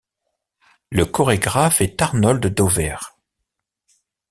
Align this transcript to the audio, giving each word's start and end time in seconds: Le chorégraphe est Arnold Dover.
Le 0.89 1.05
chorégraphe 1.05 1.79
est 1.79 2.01
Arnold 2.01 2.43
Dover. 2.55 2.97